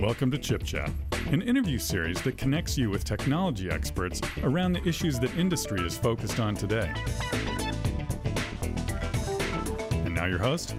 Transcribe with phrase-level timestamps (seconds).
[0.00, 0.92] Welcome to Chip Chat,
[1.32, 5.98] an interview series that connects you with technology experts around the issues that industry is
[5.98, 6.94] focused on today.
[9.90, 10.76] And now, your host,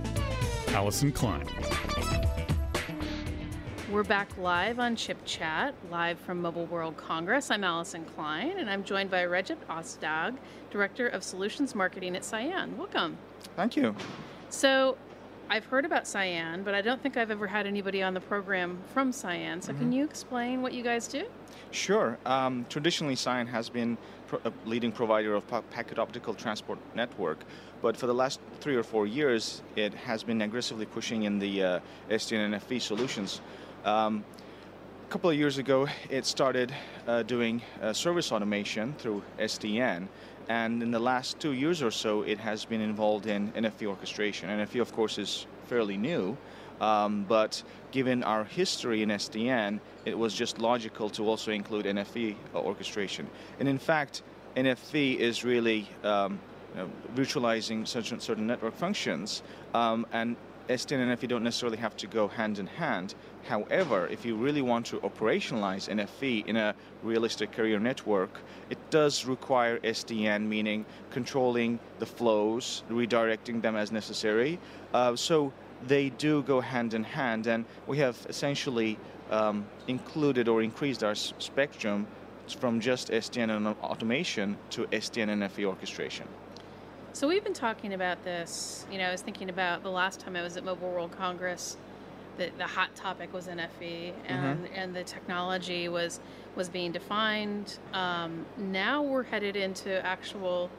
[0.70, 1.46] Allyson Klein.
[3.92, 7.52] We're back live on Chip Chat, live from Mobile World Congress.
[7.52, 10.38] I'm Allyson Klein, and I'm joined by Recep Ozdag,
[10.72, 12.78] Director of Solutions Marketing at Cyan.
[12.78, 13.18] Welcome.
[13.58, 13.94] Thank you.
[14.48, 14.98] So,
[15.52, 18.77] I've heard about Cyan, but I don't think I've ever had anybody on the program
[18.94, 19.62] from Cyan.
[19.62, 19.81] So, mm-hmm.
[19.81, 21.26] can you explain what you guys do?
[21.71, 22.20] Sure.
[22.26, 27.40] Um, traditionally, Cyan has been pro- a leading provider of pa- packet optical transport network,
[27.81, 31.63] but for the last three or four years, it has been aggressively pushing in the
[31.63, 31.79] uh,
[32.12, 33.41] SDN NFV solutions.
[33.85, 34.23] Um,
[35.09, 36.72] a couple of years ago, it started
[37.08, 40.08] uh, doing uh, service automation through SDN,
[40.49, 44.49] and in the last two years or so, it has been involved in NFV orchestration.
[44.49, 46.38] NFV, of course, is fairly new,
[46.80, 52.35] um, but given our history in SDN, it was just logical to also include NFV
[52.54, 53.27] orchestration.
[53.60, 54.21] And in fact,
[54.55, 56.40] NFV is really um,
[56.76, 59.41] you know, virtualizing certain, certain network functions,
[59.74, 60.35] um, and
[60.70, 63.15] SDN and NFV don't necessarily have to go hand in hand.
[63.48, 69.25] However, if you really want to operationalize NFV in a realistic carrier network, it does
[69.25, 74.59] require SDN, meaning controlling the flows, redirecting them as necessary.
[74.94, 75.51] Uh, so
[75.88, 78.97] they do go hand in hand, and we have essentially
[79.31, 82.06] um, included or increased our spectrum
[82.59, 86.28] from just SDN and automation to SDN and NFV orchestration.
[87.13, 88.85] So we've been talking about this.
[88.91, 91.78] You know, I was thinking about the last time I was at Mobile World Congress.
[92.40, 94.31] The, the hot topic was NFV, mm-hmm.
[94.34, 94.73] and mm-hmm.
[94.73, 96.22] and the technology was
[96.56, 97.78] was being defined.
[97.94, 100.69] Um, now we're headed into actual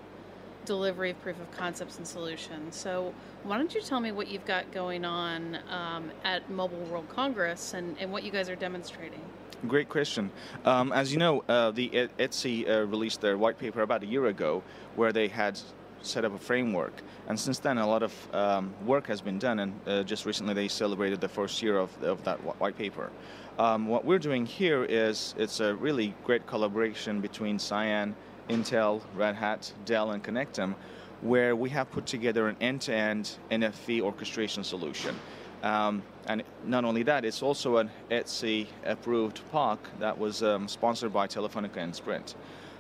[0.65, 2.77] delivery of proof of concepts and solutions.
[2.77, 7.09] So why don't you tell me what you've got going on um, at Mobile World
[7.11, 9.21] Congress and, and what you guys are demonstrating?
[9.69, 10.31] Great question.
[10.65, 14.27] Um, as you know, uh, the ETSI uh, released their white paper about a year
[14.27, 14.63] ago,
[14.97, 15.61] where they had
[16.03, 17.03] set up a framework.
[17.29, 20.55] And since then, a lot of um, work has been done, and uh, just recently
[20.55, 23.11] they celebrated the first year of, of that white paper.
[23.59, 28.15] Um, what we're doing here is it's a really great collaboration between Cyan,
[28.49, 30.75] Intel, Red Hat, Dell, and Connectem,
[31.21, 35.15] where we have put together an end-to-end NFV orchestration solution.
[35.63, 41.13] Um, and not only that, it's also an ETSI approved POC that was um, sponsored
[41.13, 42.35] by Telefonica and Sprint.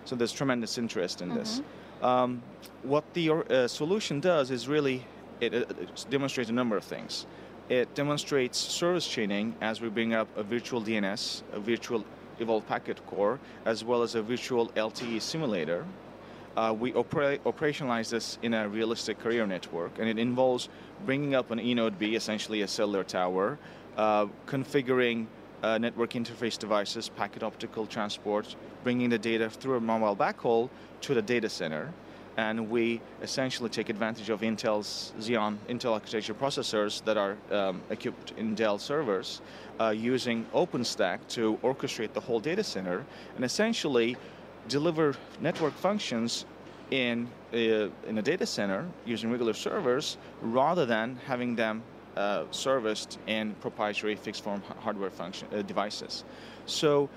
[0.04, 1.38] So there's tremendous interest in mm-hmm.
[1.38, 1.62] this.
[2.03, 2.43] Um,
[2.83, 5.05] what the uh, solution does is really
[5.41, 7.27] it, it, demonstrates a number of things.
[7.69, 12.05] It demonstrates service chaining as we bring up a virtual DNS, a virtual
[12.38, 15.84] evolved packet core, as well as a virtual LTE simulator.
[16.56, 20.69] Uh, we opera- operationalize this in a realistic carrier network, and it involves
[21.06, 23.59] bringing up an eNode B, essentially a cellular tower,
[23.97, 25.27] uh, configuring
[25.62, 30.69] uh, network interface devices, packet optical transport, bringing the data through a mobile backhaul
[31.03, 31.93] to the data center.
[32.37, 38.32] And we essentially take advantage of Intel's Xeon Intel architecture processors that are um, equipped
[38.38, 39.43] in Dell servers
[39.81, 43.04] uh, using OpenStack to orchestrate the whole data center
[43.37, 44.16] and essentially
[44.69, 46.47] deliver network functions
[46.91, 51.82] in a, uh, in a data center using regular servers rather than having them
[52.20, 56.25] uh, serviced in proprietary fixed form hardware function uh, devices.
[56.66, 57.08] So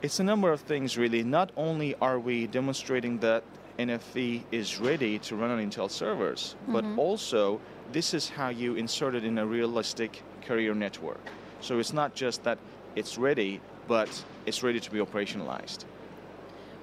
[0.00, 1.22] it's a number of things really.
[1.22, 3.44] Not only are we demonstrating that
[3.78, 6.72] NFV is ready to run on Intel servers, mm-hmm.
[6.72, 7.60] but also
[7.92, 11.24] this is how you insert it in a realistic carrier network.
[11.60, 12.58] So it's not just that
[12.96, 14.08] it's ready, but
[14.46, 15.84] it's ready to be operationalized.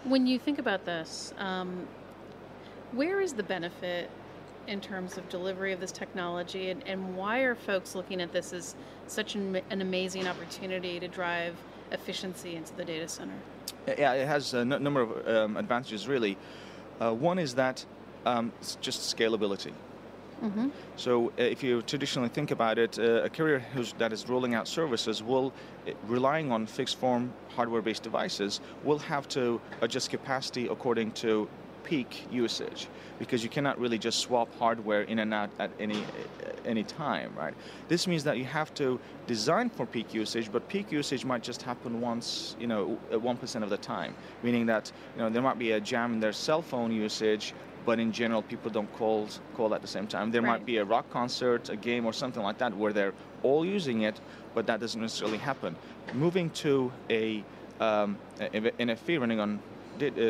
[0.03, 1.87] When you think about this, um,
[2.91, 4.11] where is the benefit
[4.67, 8.53] in terms of delivery of this technology, and, and why are folks looking at this
[8.53, 8.75] as
[9.07, 11.55] such an, an amazing opportunity to drive
[11.91, 13.33] efficiency into the data center?
[13.87, 16.37] Yeah, it has a n- number of um, advantages, really.
[16.99, 17.85] Uh, one is that
[18.25, 19.71] um, it's just scalability.
[20.43, 20.69] Mm-hmm.
[20.97, 23.63] So, uh, if you traditionally think about it, uh, a carrier
[23.97, 25.51] that is rolling out services will,
[25.87, 31.49] uh, relying on fixed form hardware based devices, will have to adjust capacity according to
[31.87, 36.03] peak usage because you cannot really just swap hardware in and out at any
[36.65, 37.53] any time, right?
[37.87, 41.61] This means that you have to design for peak usage, but peak usage might just
[41.61, 42.99] happen once, you know,
[43.29, 44.13] one percent of the time,
[44.43, 47.53] meaning that you know there might be a jam in their cell phone usage,
[47.85, 50.29] but in general people don't call call at the same time.
[50.29, 50.59] There right.
[50.59, 53.13] might be a rock concert, a game, or something like that where they're
[53.43, 54.19] all using it,
[54.53, 55.75] but that doesn't necessarily happen.
[56.13, 57.45] Moving to a
[57.79, 59.76] um, NFV running on uh,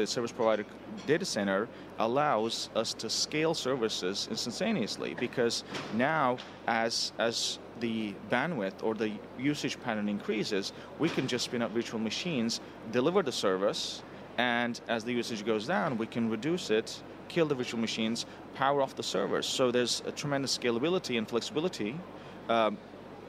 [0.05, 0.65] service provider
[1.05, 1.67] data center
[1.99, 6.37] allows us to scale services instantaneously because now
[6.67, 11.99] as as the bandwidth or the usage pattern increases, we can just spin up virtual
[11.99, 12.59] machines,
[12.91, 14.01] deliver the service,
[14.37, 18.25] and as the usage goes down, we can reduce it, kill the virtual machines,
[18.55, 19.45] power off the servers.
[19.45, 21.95] So there's a tremendous scalability and flexibility,
[22.49, 22.77] um,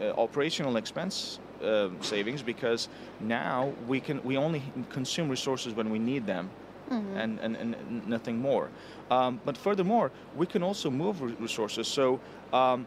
[0.00, 2.88] uh, operational expense uh, savings because
[3.20, 6.50] now we can we only consume resources when we need them
[6.90, 7.16] mm-hmm.
[7.16, 8.68] and, and, and, nothing more.
[9.10, 11.88] Um, but furthermore, we can also move re- resources.
[11.88, 12.20] So
[12.52, 12.86] um,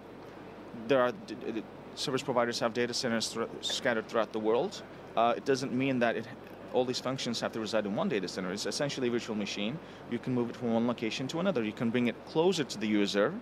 [0.87, 1.63] there are d- d-
[1.95, 4.81] service providers have data centers scattered throughout the world.
[5.15, 6.25] Uh, it doesn't mean that it,
[6.73, 8.51] all these functions have to reside in one data center.
[8.51, 9.77] It's essentially a virtual machine.
[10.09, 11.63] You can move it from one location to another.
[11.63, 13.33] You can bring it closer to the user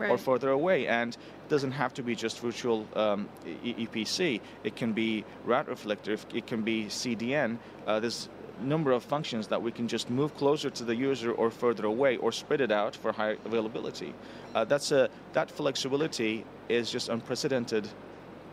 [0.00, 0.10] right.
[0.10, 0.86] or further away.
[0.86, 3.28] And it doesn't have to be just virtual um,
[3.64, 4.40] EPC.
[4.64, 6.16] It can be route reflector.
[6.34, 7.58] It can be CDN.
[7.86, 8.28] Uh, there's
[8.62, 12.16] number of functions that we can just move closer to the user or further away
[12.18, 14.14] or spread it out for high availability.
[14.54, 17.88] Uh, that's a, that flexibility is just unprecedented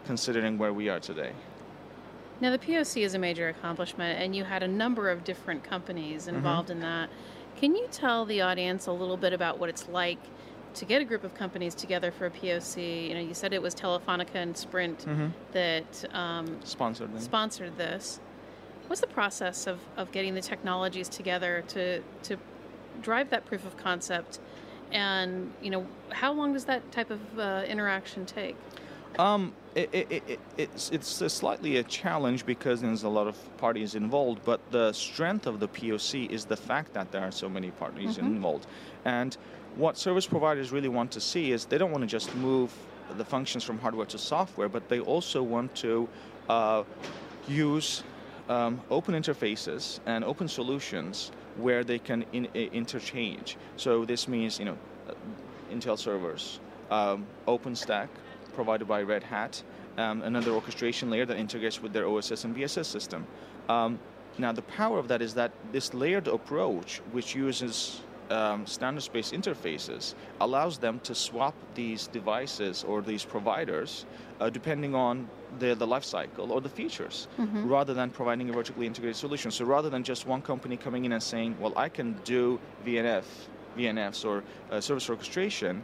[0.05, 1.31] considering where we are today.
[2.39, 6.27] Now, the POC is a major accomplishment, and you had a number of different companies
[6.27, 6.35] mm-hmm.
[6.35, 6.83] involved mm-hmm.
[6.83, 7.09] in that.
[7.57, 10.19] Can you tell the audience a little bit about what it's like
[10.77, 13.09] to get a group of companies together for a POC?
[13.09, 15.27] You know, you said it was Telefonica and Sprint mm-hmm.
[15.51, 18.19] that um, sponsored sponsored this.
[18.87, 22.37] What's the process of, of getting the technologies together to, to
[23.01, 24.39] drive that proof of concept?
[24.91, 28.55] And, you know, how long does that type of uh, interaction take?
[29.19, 33.57] Um, it, it, it, it's, it's a slightly a challenge because there's a lot of
[33.57, 37.49] parties involved, but the strength of the POC is the fact that there are so
[37.49, 38.27] many parties mm-hmm.
[38.27, 38.67] involved.
[39.05, 39.35] And
[39.77, 42.73] what service providers really want to see is they don't want to just move
[43.17, 46.09] the functions from hardware to software, but they also want to
[46.49, 46.83] uh,
[47.47, 48.03] use
[48.49, 53.57] um, open interfaces and open solutions where they can in, interchange.
[53.77, 54.77] So this means, you know,
[55.07, 55.13] uh,
[55.71, 56.59] Intel servers,
[56.89, 58.07] um, OpenStack
[58.55, 59.61] provided by Red Hat,
[59.97, 63.27] um, another orchestration layer that integrates with their OSS and BSS system.
[63.69, 63.99] Um,
[64.37, 69.31] now the power of that is that this layered approach, which uses um, standard space
[69.31, 74.05] interfaces allows them to swap these devices or these providers
[74.39, 75.27] uh, depending on
[75.59, 77.67] the, the life cycle or the features mm-hmm.
[77.67, 79.51] rather than providing a vertically integrated solution.
[79.51, 83.23] So rather than just one company coming in and saying, well, I can do VNF,
[83.77, 85.83] VNFs or uh, service orchestration,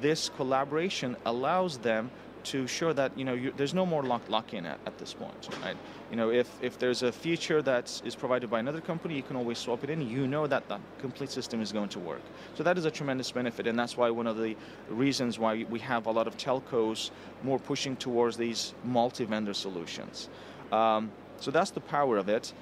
[0.00, 2.10] this collaboration allows them
[2.44, 5.48] to show that you know you, there's no more lock, lock-in at, at this point,
[5.62, 5.76] right?
[6.10, 9.36] You know, if, if there's a feature that is provided by another company, you can
[9.36, 10.08] always swap it in.
[10.08, 12.22] You know that the complete system is going to work.
[12.54, 14.56] So that is a tremendous benefit, and that's why one of the
[14.88, 17.10] reasons why we have a lot of telcos
[17.42, 20.28] more pushing towards these multi-vendor solutions.
[20.72, 21.10] Um,
[21.40, 22.52] so that's the power of it.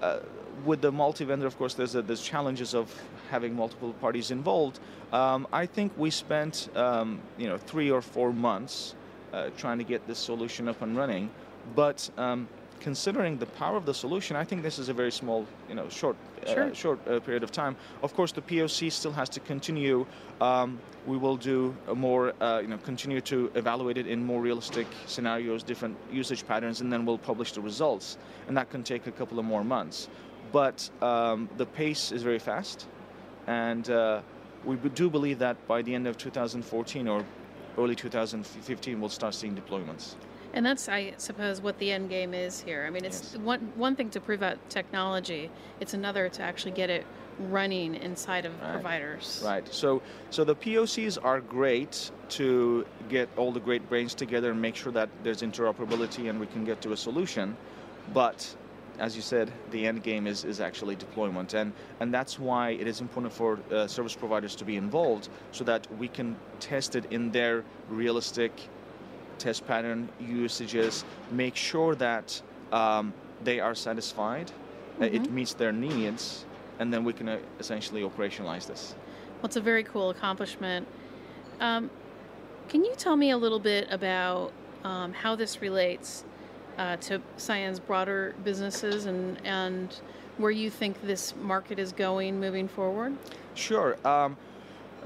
[0.00, 0.20] Uh,
[0.64, 2.92] with the multi-vendor, of course, there's, a, there's challenges of
[3.30, 4.78] having multiple parties involved.
[5.12, 8.94] Um, I think we spent, um, you know, three or four months
[9.34, 11.28] uh, trying to get this solution up and running.
[11.74, 12.48] But um,
[12.80, 15.88] considering the power of the solution, I think this is a very small, you know,
[15.88, 16.16] short,
[16.46, 16.64] uh, sure.
[16.64, 17.76] uh, short uh, period of time.
[18.02, 20.06] Of course, the POC still has to continue.
[20.40, 24.86] Um, we will do more, uh, you know, continue to evaluate it in more realistic
[25.06, 28.18] scenarios, different usage patterns, and then we'll publish the results.
[28.48, 30.08] And that can take a couple of more months.
[30.52, 32.86] But um, the pace is very fast,
[33.46, 34.20] and uh,
[34.64, 37.24] we do believe that by the end of 2014 or
[37.78, 40.14] early 2015 we'll start seeing deployments.
[40.52, 42.84] And that's, I suppose, what the end game is here.
[42.86, 43.42] I mean, it's yes.
[43.42, 47.04] one one thing to prove out technology; it's another to actually get it
[47.38, 48.72] running inside of right.
[48.72, 49.42] providers.
[49.44, 49.66] Right.
[49.72, 54.76] So, so the POCs are great to get all the great brains together and make
[54.76, 57.56] sure that there's interoperability and we can get to a solution.
[58.12, 58.54] But
[58.98, 61.54] as you said, the end game is, is actually deployment.
[61.54, 65.64] And, and that's why it is important for uh, service providers to be involved so
[65.64, 68.52] that we can test it in their realistic
[69.38, 72.40] test pattern usages, make sure that
[72.72, 74.50] um, they are satisfied,
[75.00, 75.14] mm-hmm.
[75.14, 76.44] it meets their needs,
[76.78, 78.94] and then we can uh, essentially operationalize this.
[79.36, 80.86] Well, it's a very cool accomplishment.
[81.60, 81.90] Um,
[82.68, 84.52] can you tell me a little bit about
[84.84, 86.24] um, how this relates
[86.78, 90.00] uh, to Cyan's broader businesses and, and
[90.38, 93.16] where you think this market is going moving forward?
[93.54, 93.96] Sure.
[94.06, 94.36] Um,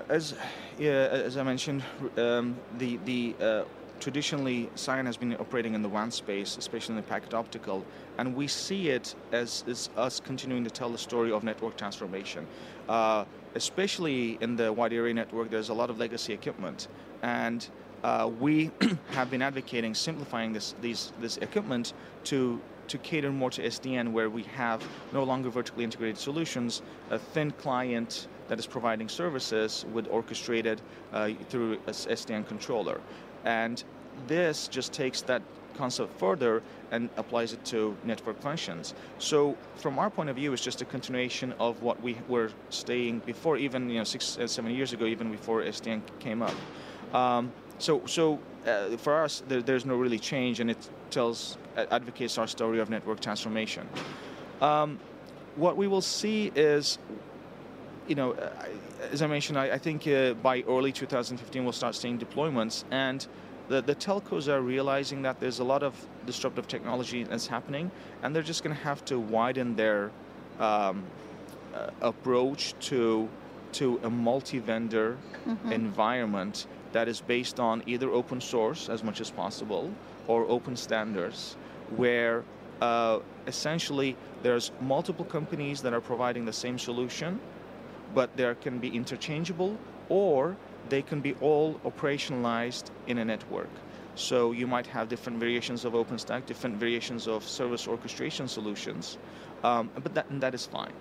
[0.08, 0.34] as,
[0.78, 1.82] yeah, as I mentioned,
[2.16, 3.64] um, the, the uh,
[4.00, 7.84] traditionally Cyan has been operating in the WAN space, especially in the packet optical,
[8.18, 12.46] and we see it as, as us continuing to tell the story of network transformation.
[12.88, 16.88] Uh, especially in the wide area network, there's a lot of legacy equipment,
[17.22, 17.68] and
[18.04, 18.70] uh, we
[19.10, 21.92] have been advocating simplifying this, these, this equipment
[22.24, 27.18] to, to cater more to SDN, where we have no longer vertically integrated solutions, a
[27.18, 30.80] thin client that is providing services with orchestrated
[31.12, 33.00] uh, through a SDN controller.
[33.44, 33.82] And
[34.26, 35.42] this just takes that
[35.76, 38.94] concept further and applies it to network functions.
[39.18, 43.20] So from our point of view, it's just a continuation of what we were staying
[43.20, 46.54] before, even you know six, uh, seven years ago, even before SDN came up.
[47.14, 52.38] Um, so, so uh, for us, there, there's no really change, and it tells, advocates
[52.38, 53.88] our story of network transformation.
[54.60, 54.98] Um,
[55.56, 56.98] what we will see is,
[58.06, 58.50] you know, uh,
[59.12, 63.26] as I mentioned, I, I think uh, by early 2015 we'll start seeing deployments, and
[63.68, 65.94] the, the telcos are realizing that there's a lot of
[66.26, 67.90] disruptive technology that's happening,
[68.22, 70.10] and they're just going to have to widen their
[70.58, 71.04] um,
[71.74, 73.28] uh, approach to
[73.70, 75.72] to a multi-vendor mm-hmm.
[75.72, 79.92] environment that is based on either open source as much as possible
[80.26, 81.56] or open standards,
[81.96, 82.44] where
[82.80, 87.40] uh, essentially there's multiple companies that are providing the same solution,
[88.14, 89.76] but there can be interchangeable
[90.08, 90.56] or
[90.88, 93.68] they can be all operationalized in a network.
[94.14, 99.18] So you might have different variations of OpenStack, different variations of service orchestration solutions,
[99.62, 100.92] um, but that, that is fine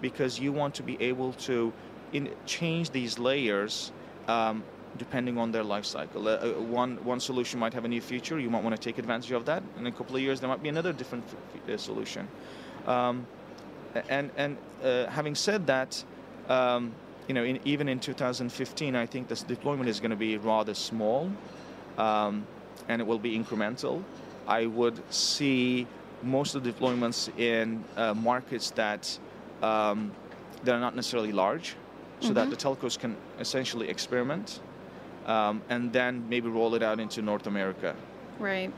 [0.00, 1.72] because you want to be able to
[2.12, 3.92] in, change these layers
[4.28, 4.64] um,
[4.96, 6.28] depending on their life cycle.
[6.28, 8.98] Uh, uh, one, one solution might have a new feature, you might want to take
[8.98, 9.62] advantage of that.
[9.78, 12.28] In a couple of years, there might be another different f- uh, solution.
[12.86, 13.26] Um,
[14.08, 16.02] and and uh, having said that,
[16.48, 16.92] um,
[17.28, 20.74] you know, in, even in 2015, I think this deployment is going to be rather
[20.74, 21.30] small,
[21.98, 22.46] um,
[22.88, 24.02] and it will be incremental.
[24.46, 25.86] I would see
[26.22, 29.18] most of the deployments in uh, markets that
[29.62, 30.12] um,
[30.64, 31.76] that are not necessarily large,
[32.20, 32.34] so mm-hmm.
[32.34, 34.60] that the telcos can essentially experiment,
[35.26, 37.94] um, and then maybe roll it out into North America.
[38.38, 38.72] Right.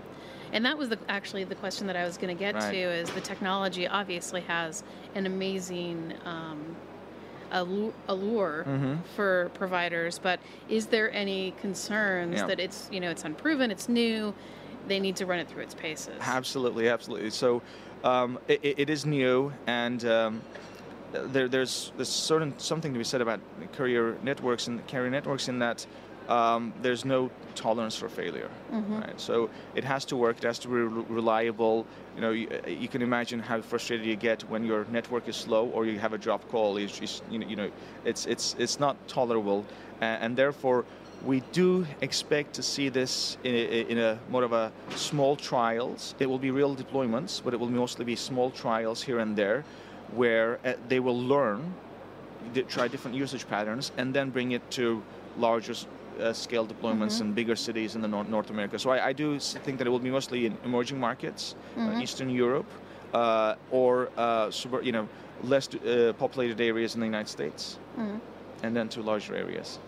[0.52, 2.70] And that was the, actually the question that I was going to get right.
[2.70, 4.82] to is the technology obviously has
[5.14, 6.74] an amazing um,
[7.52, 8.96] allure mm-hmm.
[9.14, 12.46] for providers, but is there any concerns yeah.
[12.46, 14.34] that it's you know it's unproven, it's new,
[14.86, 16.18] they need to run it through its paces?
[16.20, 17.30] Absolutely, absolutely.
[17.30, 17.62] So
[18.04, 20.42] um, it, it is new, and um,
[21.12, 23.40] there, there's there's certain something to be said about
[23.72, 25.86] carrier networks and carrier networks in that
[26.28, 28.50] um, there's no tolerance for failure.
[28.72, 29.00] Mm-hmm.
[29.00, 29.20] Right?
[29.20, 30.38] So it has to work.
[30.38, 31.86] It has to be re- reliable.
[32.14, 35.68] You know, you, you, can imagine how frustrated you get when your network is slow
[35.68, 36.76] or you have a drop call.
[36.76, 37.70] It's you know, you know,
[38.04, 39.64] it's it's it's not tolerable,
[40.00, 40.84] and, and therefore
[41.24, 46.14] we do expect to see this in a, in a, more of a small trials.
[46.18, 49.64] It will be real deployments, but it will mostly be small trials here and there,
[50.14, 51.74] where uh, they will learn,
[52.68, 55.02] try different usage patterns, and then bring it to
[55.36, 55.74] larger
[56.20, 57.28] uh, scale deployments mm-hmm.
[57.28, 58.78] in bigger cities in the North, North America.
[58.78, 61.96] So I, I, do think that it will be mostly in emerging markets, uh, mm-hmm.
[61.96, 62.70] uh, Eastern Europe,
[63.14, 65.08] uh, or uh, suburb, you know
[65.44, 68.18] less uh, populated areas in the United States, mm-hmm.
[68.62, 69.78] and then to larger areas.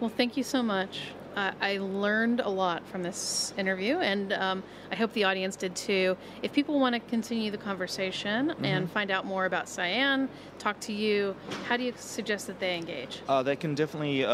[0.00, 1.00] Well, thank you so much.
[1.34, 6.14] I learned a lot from this interview, and um, I hope the audience did too.
[6.42, 8.64] If people want to continue the conversation mm-hmm.
[8.66, 11.34] and find out more about Cyan, talk to you,
[11.68, 13.22] how do you suggest that they engage?
[13.44, 14.26] they can definitely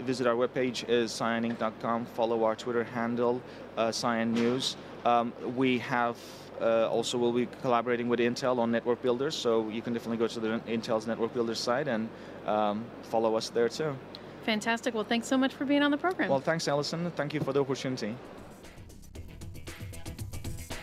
[0.00, 2.06] visit our webpage is cyaninc.com.
[2.06, 3.40] Follow our Twitter handle,
[3.76, 4.76] uh, Cyan News.
[5.04, 6.16] Um, we have
[6.60, 10.26] uh, also will be collaborating with Intel on network builders, so you can definitely go
[10.26, 12.08] to the Intel's network builders site and
[12.46, 13.96] um, follow us there too.
[14.44, 14.94] Fantastic.
[14.94, 16.28] Well, thanks so much for being on the program.
[16.28, 17.10] Well, thanks, Allyson.
[17.12, 18.14] Thank you for the opportunity.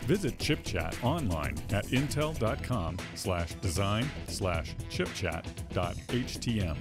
[0.02, 6.76] Visit ChipChat online at intel.com slash design slash chipchat.htm.